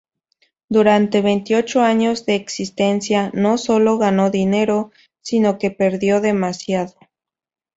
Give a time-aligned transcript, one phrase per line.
[0.67, 6.95] Durante veintiocho años de existencia, no sólo no ganó dinero, sino que perdió demasiado.